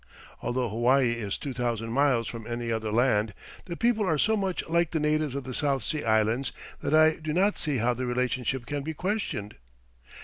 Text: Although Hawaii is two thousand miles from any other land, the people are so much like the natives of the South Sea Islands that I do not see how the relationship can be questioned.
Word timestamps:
Although 0.41 0.69
Hawaii 0.69 1.11
is 1.11 1.37
two 1.37 1.53
thousand 1.53 1.91
miles 1.91 2.27
from 2.27 2.47
any 2.47 2.71
other 2.71 2.91
land, 2.91 3.35
the 3.65 3.77
people 3.77 4.03
are 4.07 4.17
so 4.17 4.35
much 4.35 4.67
like 4.67 4.89
the 4.89 4.99
natives 4.99 5.35
of 5.35 5.43
the 5.43 5.53
South 5.53 5.83
Sea 5.83 6.03
Islands 6.03 6.51
that 6.81 6.95
I 6.95 7.17
do 7.21 7.33
not 7.33 7.59
see 7.59 7.77
how 7.77 7.93
the 7.93 8.07
relationship 8.07 8.65
can 8.65 8.81
be 8.81 8.95
questioned. 8.95 9.57